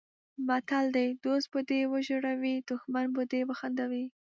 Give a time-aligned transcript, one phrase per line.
[0.47, 4.05] متل دی: دوست به دې وژړوي دښمن به دې وخندوي.